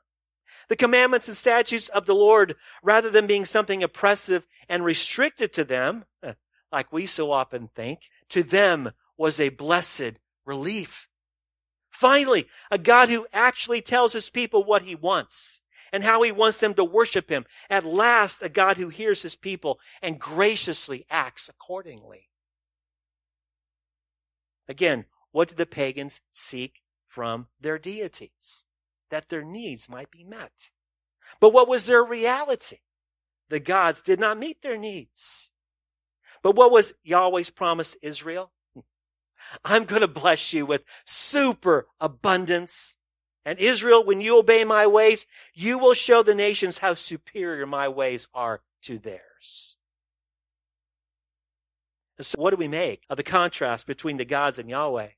[0.69, 5.63] The commandments and statutes of the Lord, rather than being something oppressive and restricted to
[5.63, 6.05] them,
[6.71, 10.13] like we so often think, to them was a blessed
[10.45, 11.07] relief.
[11.91, 16.59] Finally, a God who actually tells his people what he wants and how he wants
[16.59, 17.45] them to worship him.
[17.69, 22.29] At last, a God who hears his people and graciously acts accordingly.
[24.67, 28.65] Again, what did the pagans seek from their deities?
[29.13, 30.71] That their needs might be met.
[31.39, 32.79] But what was their reality?
[33.49, 35.51] The gods did not meet their needs.
[36.41, 38.51] But what was Yahweh's promise Israel?
[39.63, 42.95] I'm going to bless you with super abundance
[43.45, 47.89] and Israel, when you obey my ways, you will show the nations how superior my
[47.89, 49.75] ways are to theirs.
[52.17, 55.09] And so what do we make of the contrast between the gods and Yahweh?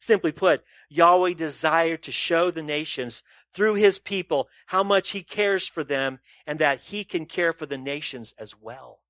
[0.00, 5.66] Simply put, Yahweh desired to show the nations through his people how much he cares
[5.66, 9.00] for them and that he can care for the nations as well.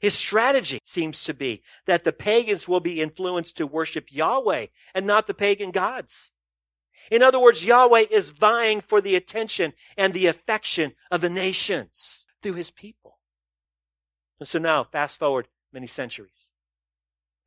[0.00, 5.06] His strategy seems to be that the pagans will be influenced to worship Yahweh and
[5.06, 6.32] not the pagan gods.
[7.10, 12.26] In other words, Yahweh is vying for the attention and the affection of the nations
[12.42, 13.18] through his people.
[14.38, 16.50] And so now, fast forward many centuries.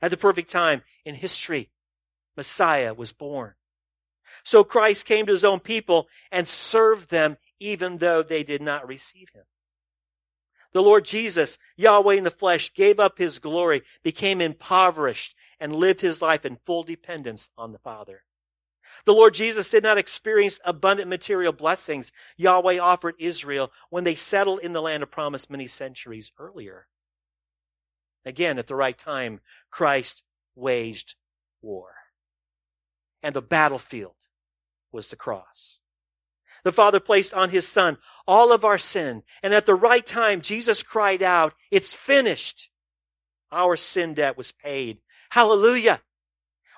[0.02, 1.70] At the perfect time in history,
[2.38, 3.56] Messiah was born.
[4.44, 8.88] So Christ came to his own people and served them even though they did not
[8.88, 9.44] receive him.
[10.74, 16.02] The Lord Jesus, Yahweh in the flesh, gave up his glory, became impoverished, and lived
[16.02, 18.24] his life in full dependence on the Father.
[19.06, 24.60] The Lord Jesus did not experience abundant material blessings Yahweh offered Israel when they settled
[24.60, 26.88] in the land of promise many centuries earlier.
[28.26, 29.40] Again, at the right time,
[29.72, 30.24] Christ
[30.56, 31.16] waged
[31.62, 31.97] war.
[33.24, 34.16] And the battlefield
[34.92, 35.80] was the cross.
[36.64, 39.24] The Father placed on His Son all of our sin.
[39.42, 42.70] And at the right time, Jesus cried out, it's finished.
[43.52, 45.00] Our sin debt was paid.
[45.30, 46.02] Hallelujah.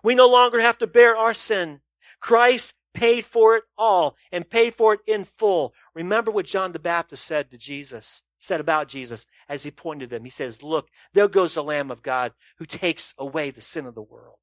[0.04, 1.82] We no longer have to bear our sin.
[2.20, 5.74] Christ paid for it all and paid for it in full.
[5.94, 10.24] Remember what John the Baptist said to Jesus, said about Jesus as he pointed them.
[10.24, 13.96] He says, look, there goes the Lamb of God who takes away the sin of
[13.96, 14.40] the world.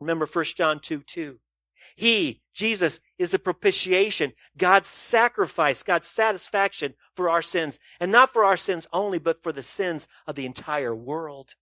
[0.00, 1.38] Remember 1 John 2, 2.
[1.94, 7.80] He, Jesus, is the propitiation, God's sacrifice, God's satisfaction for our sins.
[7.98, 11.54] And not for our sins only, but for the sins of the entire world.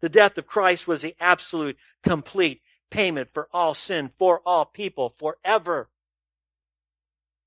[0.00, 5.10] The death of Christ was the absolute, complete payment for all sin, for all people,
[5.10, 5.90] forever.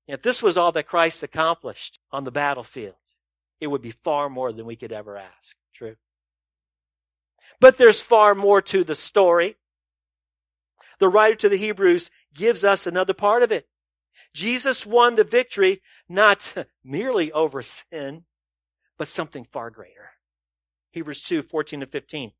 [0.06, 2.94] If this was all that Christ accomplished on the battlefield,
[3.60, 5.56] it would be far more than we could ever ask.
[5.74, 5.96] True.
[7.60, 9.56] But there's far more to the story.
[10.98, 13.68] The writer to the Hebrews gives us another part of it.
[14.32, 16.54] Jesus won the victory not
[16.84, 18.24] merely over sin,
[18.98, 20.10] but something far greater.
[20.92, 22.32] Hebrews 2, 14 to 15.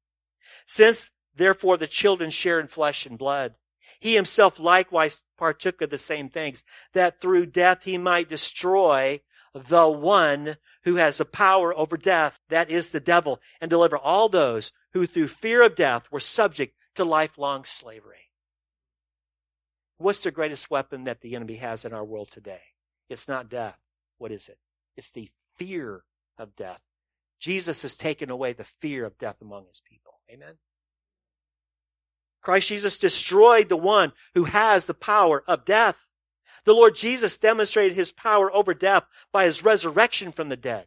[0.66, 3.54] Since therefore the children share in flesh and blood,
[4.00, 9.20] he himself likewise partook of the same things, that through death he might destroy
[9.54, 14.28] the one who has the power over death, that is the devil, and deliver all
[14.28, 18.25] those who through fear of death were subject to lifelong slavery.
[19.98, 22.60] What's the greatest weapon that the enemy has in our world today?
[23.08, 23.78] It's not death.
[24.18, 24.58] What is it?
[24.96, 26.04] It's the fear
[26.38, 26.80] of death.
[27.38, 30.20] Jesus has taken away the fear of death among his people.
[30.30, 30.54] Amen.
[32.42, 35.96] Christ Jesus destroyed the one who has the power of death.
[36.64, 40.86] The Lord Jesus demonstrated his power over death by his resurrection from the dead.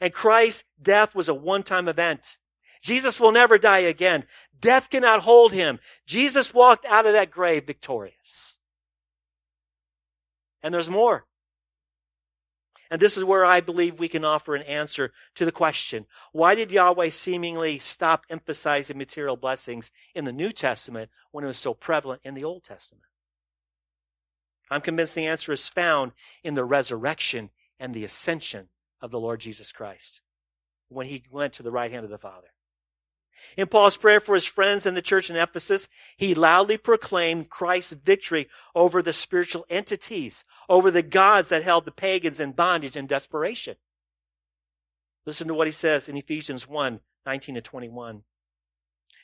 [0.00, 2.38] And Christ's death was a one-time event.
[2.82, 4.24] Jesus will never die again.
[4.60, 5.80] Death cannot hold him.
[6.06, 8.58] Jesus walked out of that grave victorious.
[10.62, 11.24] And there's more.
[12.90, 16.56] And this is where I believe we can offer an answer to the question why
[16.56, 21.72] did Yahweh seemingly stop emphasizing material blessings in the New Testament when it was so
[21.72, 23.04] prevalent in the Old Testament?
[24.70, 28.68] I'm convinced the answer is found in the resurrection and the ascension
[29.00, 30.20] of the Lord Jesus Christ
[30.88, 32.48] when he went to the right hand of the Father.
[33.56, 37.92] In Paul's prayer for his friends in the church in Ephesus, he loudly proclaimed Christ's
[37.92, 43.08] victory over the spiritual entities, over the gods that held the pagans in bondage and
[43.08, 43.76] desperation.
[45.26, 48.22] Listen to what he says in Ephesians 1 19 to 21.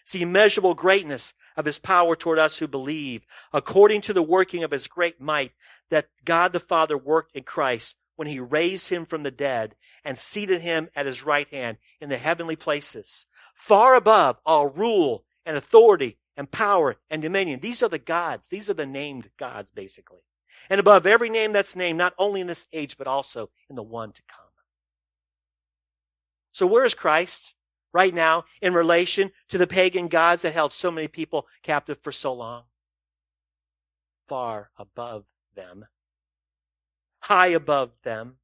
[0.05, 4.71] See immeasurable greatness of his power toward us who believe, according to the working of
[4.71, 5.53] his great might
[5.91, 9.75] that God the Father worked in Christ when he raised him from the dead
[10.05, 13.27] and seated him at his right hand in the heavenly places
[13.57, 17.61] far above all rule and authority and power and dominion.
[17.61, 18.49] These are the gods.
[18.49, 20.21] These are the named gods, basically.
[20.71, 23.83] And above every name that's named, not only in this age, but also in the
[23.83, 24.45] one to come.
[26.53, 27.55] So where is Christ
[27.93, 32.13] right now in relation to the pagan gods that held so many people captive for
[32.13, 32.65] so long?
[34.29, 35.87] Far above them.
[37.21, 38.37] High above them.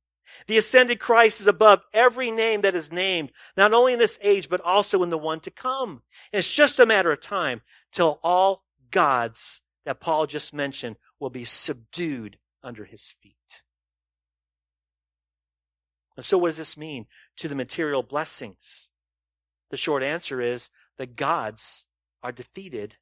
[0.47, 4.49] The ascended Christ is above every name that is named, not only in this age,
[4.49, 6.03] but also in the one to come.
[6.33, 11.31] And it's just a matter of time till all gods that Paul just mentioned will
[11.31, 13.63] be subdued under his feet.
[16.17, 18.91] And so what does this mean to the material blessings?
[19.71, 21.87] The short answer is the gods
[22.23, 22.97] are defeated.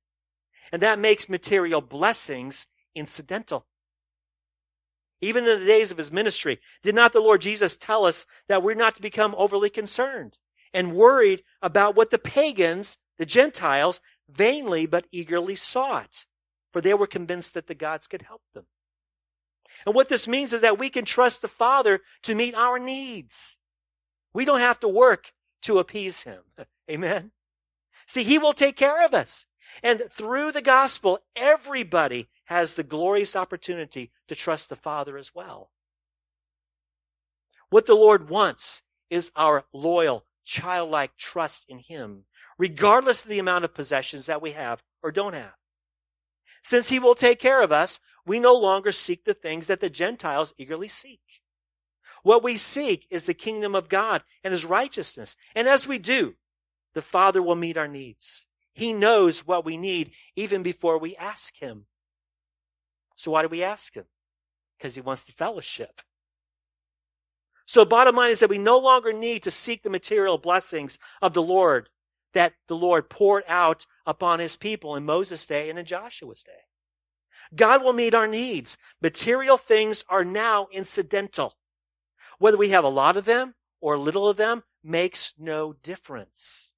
[0.73, 3.67] And that makes material blessings incidental
[5.21, 6.61] even in the days of his ministry.
[6.83, 10.39] Did not the Lord Jesus tell us that we're not to become overly concerned
[10.73, 16.27] and worried about what the pagans, the Gentiles, vainly but eagerly sought?
[16.73, 18.67] For they were convinced that the gods could help them.
[19.87, 23.57] And what this means is that we can trust the Father to meet our needs.
[24.33, 26.43] We don't have to work to appease Him.
[26.91, 27.33] Amen.
[28.07, 29.47] See, He will take care of us.
[29.83, 35.71] And through the gospel, everybody has the glorious opportunity to trust the Father as well.
[37.71, 42.25] What the Lord wants is our loyal childlike trust in Him,
[42.59, 45.55] regardless of the amount of possessions that we have or don't have.
[46.65, 49.89] Since He will take care of us, we no longer seek the things that the
[49.89, 51.21] Gentiles eagerly seek.
[52.25, 55.37] What we seek is the kingdom of God and His righteousness.
[55.55, 56.35] And as we do,
[56.95, 58.49] the Father will meet our needs.
[58.73, 61.87] He knows what we need even before we ask Him.
[63.21, 64.07] So why do we ask Him?
[64.79, 66.01] Because He wants the fellowship.
[67.67, 71.35] So bottom line is that we no longer need to seek the material blessings of
[71.35, 71.91] the Lord
[72.33, 76.65] that the Lord poured out upon his people in Moses' day and in Joshua's day.
[77.55, 78.79] God will meet our needs.
[79.03, 81.59] Material things are now incidental.
[82.39, 86.73] Whether we have a lot of them or little of them makes no difference.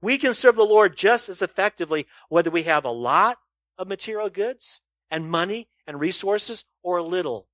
[0.00, 3.36] We can serve the Lord just as effectively whether we have a lot
[3.76, 4.80] of material goods
[5.10, 7.46] and money and resources or a little.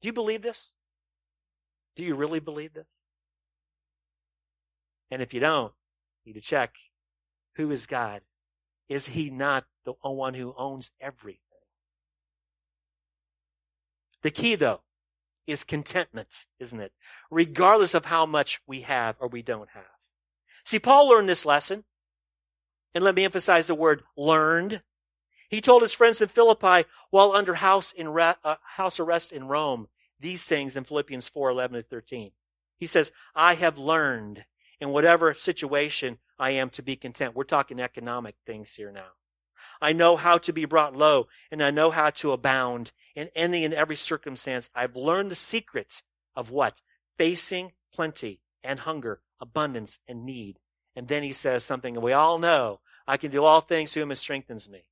[0.00, 0.72] Do you believe this?
[1.96, 2.86] Do you really believe this?
[5.10, 5.72] And if you don't,
[6.24, 6.76] you need to check
[7.54, 8.22] who is God?
[8.88, 11.40] Is he not the one who owns everything?
[14.22, 14.80] The key, though,
[15.46, 16.92] is contentment, isn't it?
[17.30, 19.84] Regardless of how much we have or we don't have.
[20.64, 21.84] See, Paul learned this lesson.
[22.94, 24.82] And let me emphasize the word learned.
[25.50, 29.88] He told his friends in Philippi while under house, in uh, house arrest in Rome
[30.20, 32.30] these things in Philippians 4 11 to 13.
[32.76, 34.44] He says, I have learned
[34.80, 37.34] in whatever situation I am to be content.
[37.34, 39.10] We're talking economic things here now.
[39.80, 43.64] I know how to be brought low and I know how to abound in any
[43.64, 44.70] and every circumstance.
[44.74, 46.02] I've learned the secret
[46.36, 46.80] of what?
[47.18, 50.60] Facing plenty and hunger, abundance and need.
[50.94, 52.80] And then he says something we all know.
[53.06, 54.84] I can do all things to whom strengthens me.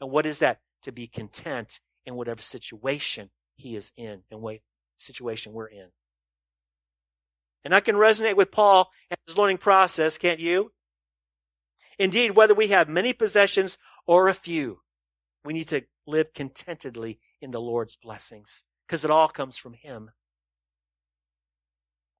[0.00, 0.60] And what is that?
[0.84, 4.60] To be content in whatever situation he is in and what
[4.96, 5.88] situation we're in.
[7.64, 10.72] And I can resonate with Paul and his learning process, can't you?
[11.98, 13.76] Indeed, whether we have many possessions
[14.06, 14.80] or a few,
[15.44, 20.10] we need to live contentedly in the Lord's blessings because it all comes from Him.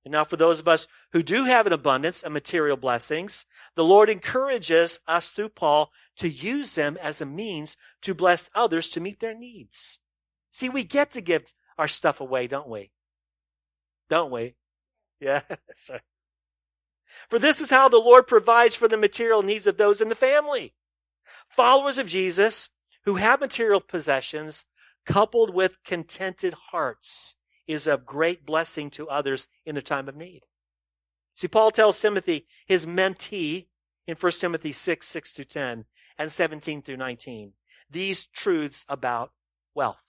[0.04, 3.44] And now, for those of us who do have an abundance of material blessings,
[3.74, 8.88] the Lord encourages us through Paul to use them as a means to bless others
[8.90, 10.00] to meet their needs.
[10.50, 12.92] See, we get to give our stuff away, don't we?
[14.08, 14.54] Don't we?
[15.20, 16.00] Yeah, that's right.
[17.28, 20.14] For this is how the Lord provides for the material needs of those in the
[20.14, 20.74] family.
[21.48, 22.70] Followers of Jesus
[23.04, 24.64] who have material possessions
[25.04, 27.34] coupled with contented hearts
[27.70, 30.46] is of great blessing to others in their time of need.
[31.36, 33.66] See, Paul tells Timothy, his mentee,
[34.06, 35.84] in 1 Timothy 6, 6 through 10,
[36.18, 37.52] and 17 through 19,
[37.88, 39.32] these truths about
[39.74, 40.02] wealth.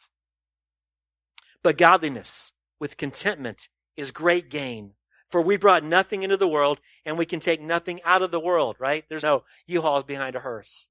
[1.62, 4.94] But godliness with contentment is great gain.
[5.30, 8.40] For we brought nothing into the world and we can take nothing out of the
[8.40, 9.06] world, right?
[9.08, 10.88] There's no U-Hauls behind a hearse.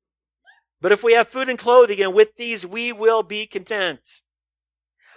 [0.81, 4.23] But if we have food and clothing and with these we will be content.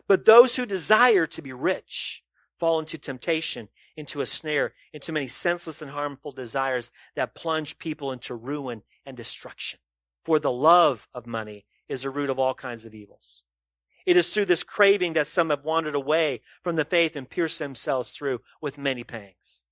[0.07, 2.23] But those who desire to be rich
[2.59, 8.11] fall into temptation, into a snare, into many senseless and harmful desires that plunge people
[8.11, 9.79] into ruin and destruction.
[10.23, 13.43] For the love of money is the root of all kinds of evils.
[14.05, 17.59] It is through this craving that some have wandered away from the faith and pierced
[17.59, 19.63] themselves through with many pangs.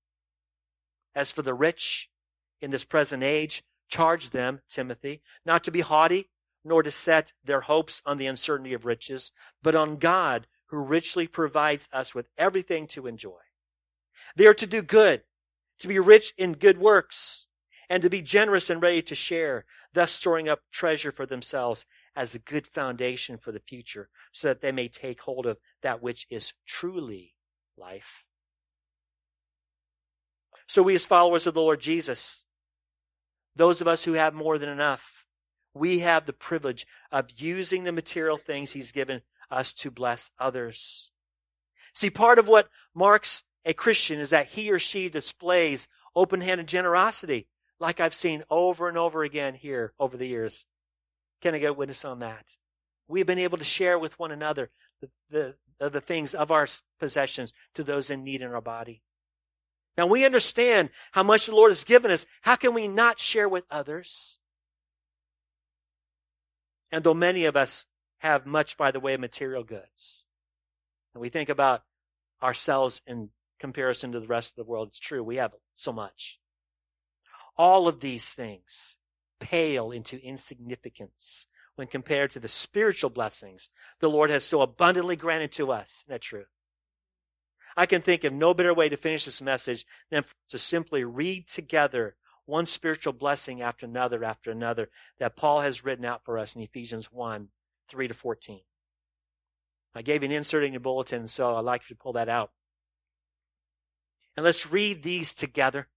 [1.14, 2.10] As for the rich
[2.62, 6.30] in this present age, charge them, Timothy, not to be haughty,
[6.64, 9.32] nor to set their hopes on the uncertainty of riches,
[9.62, 13.40] but on God who richly provides us with everything to enjoy.
[14.36, 15.24] They are to do good,
[15.80, 17.48] to be rich in good works,
[17.90, 21.86] and to be generous and ready to share, thus storing up treasure for themselves
[22.16, 26.02] as a good foundation for the future so that they may take hold of that
[26.02, 27.36] which is truly
[27.78, 28.24] life.
[30.68, 32.46] So we as followers of the Lord Jesus,
[33.58, 35.21] those of us who have more than enough,
[35.74, 41.12] we have the privilege of using the material things he's given us to bless others.
[41.94, 47.48] See, part of what marks a Christian is that he or she displays open-handed generosity,
[47.80, 50.66] like I've seen over and over again here over the years.
[51.42, 52.46] Can I get witness on that?
[53.08, 54.70] We've been able to share with one another
[55.02, 56.68] the, the, the things of our
[57.00, 59.02] possessions to those in need in our body.
[59.98, 62.26] Now we understand how much the Lord has given us.
[62.42, 64.40] How can we not share with others?
[66.92, 67.88] And though many of us
[68.20, 70.26] have much by the way of material goods,
[71.14, 71.84] and we think about
[72.42, 73.30] ourselves in
[73.60, 75.24] comparison to the rest of the world, it's true.
[75.24, 76.40] We have so much.
[77.58, 78.98] All of these things
[79.40, 83.70] pale into insignificance when compared to the spiritual blessings
[84.00, 86.04] the Lord has so abundantly granted to us.
[86.06, 86.46] Isn't that true?
[87.76, 91.48] I can think of no better way to finish this message than to simply read
[91.48, 92.16] together
[92.52, 94.90] one spiritual blessing after another after another
[95.20, 97.48] that Paul has written out for us in Ephesians 1
[97.90, 98.60] 3 to 14.
[99.96, 102.30] I gave you an insert in your bulletin, so I'd like you to pull that
[102.30, 102.52] out.
[104.36, 105.88] And let's read these together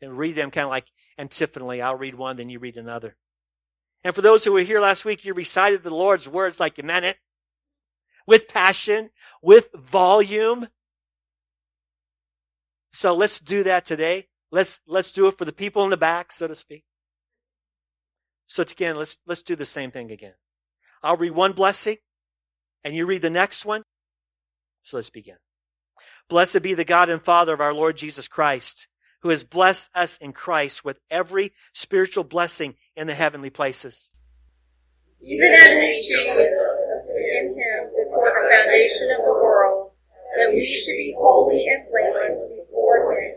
[0.00, 0.86] and read them kind of like
[1.18, 1.82] antiphonally.
[1.82, 3.16] I'll read one, then you read another.
[4.04, 6.84] And for those who were here last week, you recited the Lord's words like you
[6.84, 7.16] meant it
[8.26, 9.10] with passion,
[9.42, 10.68] with volume.
[12.92, 14.27] So let's do that today.
[14.50, 16.84] Let's, let's do it for the people in the back, so to speak.
[18.46, 20.34] So again, let's, let's do the same thing again.
[21.02, 21.98] I'll read one blessing
[22.82, 23.82] and you read the next one.
[24.82, 25.36] So let's begin.
[26.28, 28.88] Blessed be the God and Father of our Lord Jesus Christ,
[29.20, 34.10] who has blessed us in Christ with every spiritual blessing in the heavenly places.
[35.20, 39.92] Even as he chose in him before the foundation of the world,
[40.36, 43.36] that we should be holy and blameless before him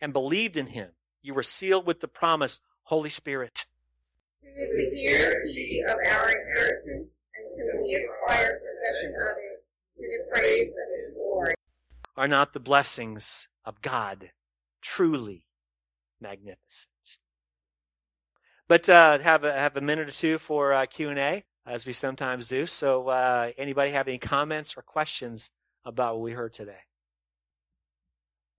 [0.00, 0.90] and believed in him,
[1.22, 3.66] you were sealed with the promise, Holy Spirit.
[4.42, 9.64] Who is the guarantee of our inheritance until we acquire possession of it
[9.98, 11.54] to the praise of his glory.
[12.16, 14.30] Are not the blessings of God
[14.80, 15.44] truly
[16.20, 17.18] magnificent?
[18.68, 21.86] But uh, have a, have a minute or two for uh, Q and A, as
[21.86, 22.66] we sometimes do.
[22.66, 25.50] So, uh, anybody have any comments or questions
[25.84, 26.78] about what we heard today?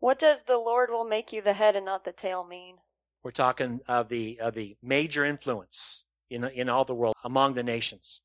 [0.02, 2.78] What does the Lord will make you the head and not the tail mean?
[3.24, 7.62] We're talking of the of the major influence in in all the world among the
[7.62, 8.22] nations.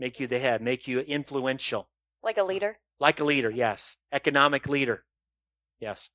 [0.00, 1.88] Make you the head, make you influential.
[2.24, 2.78] Like a leader?
[2.98, 3.96] Like a leader, yes.
[4.10, 5.04] Economic leader.
[5.78, 6.10] Yes.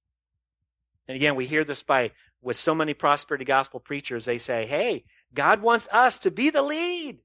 [1.07, 4.25] And again, we hear this by with so many prosperity gospel preachers.
[4.25, 7.19] They say, "Hey, God wants us to be the lead.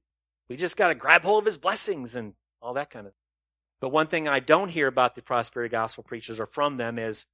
[0.47, 3.13] We just got to grab hold of his blessings and all that kind of."
[3.81, 7.25] But one thing I don't hear about the prosperity gospel preachers or from them is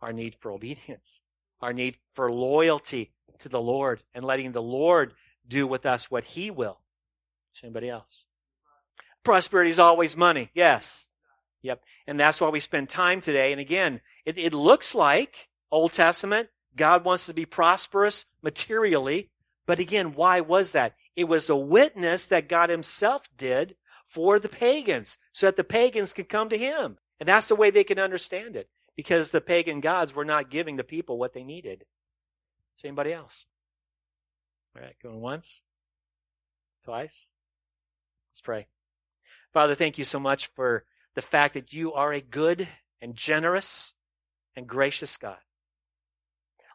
[0.00, 1.20] our need for obedience,
[1.60, 5.14] our need for loyalty to the Lord and letting the Lord
[5.46, 6.80] do with us what he will.
[7.54, 8.24] Is anybody else?
[9.22, 10.50] Prosperity is always money.
[10.54, 11.06] Yes.
[11.62, 11.82] Yep.
[12.06, 13.52] And that's why we spend time today.
[13.52, 19.30] And again, it, it looks like Old Testament, God wants to be prosperous materially.
[19.66, 20.94] But again, why was that?
[21.16, 23.76] It was a witness that God himself did
[24.06, 26.98] for the pagans so that the pagans could come to him.
[27.18, 30.76] And that's the way they can understand it because the pagan gods were not giving
[30.76, 31.84] the people what they needed.
[32.78, 33.46] Is anybody else?
[34.76, 35.62] All right, going once,
[36.84, 37.30] twice.
[38.30, 38.66] Let's pray.
[39.52, 40.84] Father, thank you so much for
[41.14, 42.68] the fact that you are a good
[43.00, 43.94] and generous
[44.56, 45.38] and gracious God.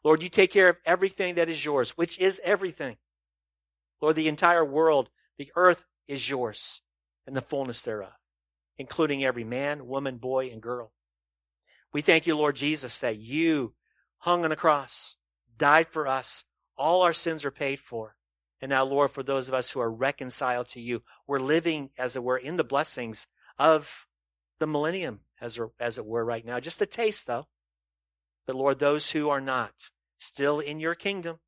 [0.03, 2.97] Lord, you take care of everything that is yours, which is everything.
[4.01, 6.81] Lord, the entire world, the earth is yours
[7.27, 8.13] and the fullness thereof,
[8.77, 10.93] including every man, woman, boy, and girl.
[11.91, 13.73] We thank you, Lord Jesus, that you
[14.19, 15.17] hung on a cross,
[15.57, 16.45] died for us.
[16.77, 18.15] All our sins are paid for.
[18.61, 22.15] And now, Lord, for those of us who are reconciled to you, we're living, as
[22.15, 23.27] it were, in the blessings
[23.57, 24.05] of
[24.59, 26.59] the millennium, as, as it were, right now.
[26.59, 27.47] Just a taste, though.
[28.45, 31.39] But Lord, those who are not still in your kingdom,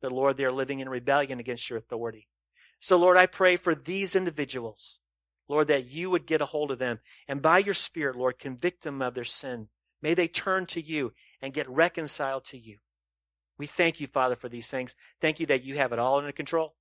[0.00, 2.26] but Lord, they're living in rebellion against your authority.
[2.80, 4.98] So, Lord, I pray for these individuals,
[5.52, 6.98] Lord, that you would get a hold of them
[7.28, 9.68] and by your Spirit, Lord, convict them of their sin.
[10.00, 12.78] May they turn to you and get reconciled to you.
[13.58, 14.94] We thank you, Father, for these things.
[15.20, 16.74] Thank you that you have it all under control.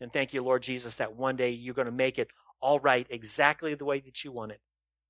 [0.00, 3.06] And thank you, Lord Jesus, that one day you're going to make it all right
[3.10, 4.62] exactly the way that you want it.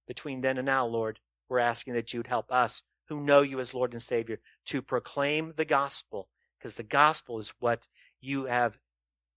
[0.09, 3.73] Between then and now, Lord, we're asking that you'd help us who know you as
[3.73, 6.29] Lord and Savior to proclaim the gospel
[6.59, 7.87] because the gospel is what
[8.21, 8.79] you have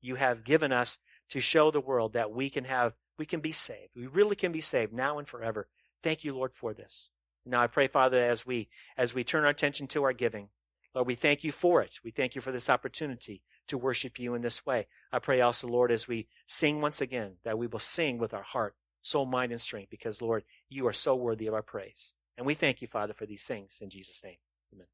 [0.02, 0.98] you have given us
[1.30, 3.92] to show the world that we can have we can be saved.
[3.96, 5.68] We really can be saved now and forever.
[6.02, 7.10] Thank you, Lord, for this.
[7.46, 10.50] Now I pray, Father, as we as we turn our attention to our giving,
[10.96, 12.00] Lord, we thank you for it.
[12.04, 14.88] We thank you for this opportunity to worship you in this way.
[15.12, 18.44] I pray also, Lord, as we sing once again, that we will sing with our
[18.44, 22.14] heart, soul, mind, and strength, because, Lord, you are so worthy of our praise.
[22.38, 24.38] And we thank you, Father, for these things in Jesus' name.
[24.74, 24.88] Amen.